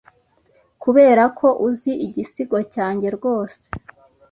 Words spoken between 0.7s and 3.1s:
Kuberako uzi igisigo cyanjye